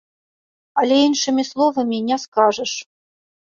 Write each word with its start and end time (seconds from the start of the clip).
Але 0.83 0.97
іншымі 1.07 1.45
словамі 1.51 2.01
не 2.09 2.17
скажаш. 2.25 2.73